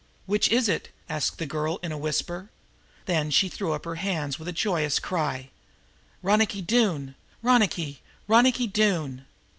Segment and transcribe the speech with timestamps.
[0.25, 2.49] "Which is it?" asked the girl in a whisper.
[3.05, 5.51] Then she threw up her hands with a joyous cry:
[6.23, 7.13] "Ronicky Doone!
[7.43, 9.25] Ronicky, Ronicky Doone!"